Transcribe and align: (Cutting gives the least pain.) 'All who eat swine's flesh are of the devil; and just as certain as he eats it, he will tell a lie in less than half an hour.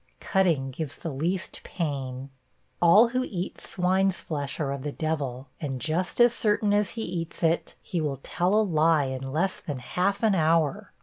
(Cutting 0.19 0.71
gives 0.71 0.95
the 0.97 1.11
least 1.11 1.61
pain.) 1.63 2.31
'All 2.81 3.09
who 3.09 3.23
eat 3.23 3.61
swine's 3.61 4.19
flesh 4.19 4.59
are 4.59 4.71
of 4.71 4.81
the 4.81 4.91
devil; 4.91 5.47
and 5.59 5.79
just 5.79 6.19
as 6.19 6.33
certain 6.33 6.73
as 6.73 6.91
he 6.97 7.03
eats 7.03 7.43
it, 7.43 7.75
he 7.83 8.01
will 8.01 8.19
tell 8.23 8.55
a 8.55 8.63
lie 8.65 9.05
in 9.05 9.31
less 9.31 9.59
than 9.59 9.77
half 9.77 10.23
an 10.23 10.33
hour. 10.33 10.91